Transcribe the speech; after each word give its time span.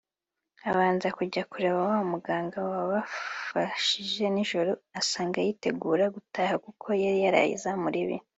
abanza 0.69 1.07
kujya 1.17 1.41
kureba 1.51 1.79
wa 1.91 1.99
muganga 2.11 2.57
wabafashije 2.71 4.23
nijoro 4.33 4.71
asanga 4.99 5.37
yitegura 5.45 6.05
gutaha 6.15 6.55
kuko 6.65 6.85
yari 7.03 7.19
yaraye 7.25 7.49
izamu 7.57 7.87
ribi 7.95 8.17